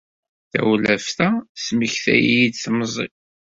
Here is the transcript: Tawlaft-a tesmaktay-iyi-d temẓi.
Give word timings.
Tawlaft-a 0.51 1.29
tesmaktay-iyi-d 1.55 2.55
temẓi. 2.63 3.07